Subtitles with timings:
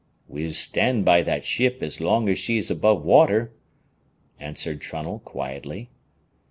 [0.27, 3.53] "We'll stand by that ship as long as she's above water,"
[4.39, 5.91] answered Trunnell, quietly.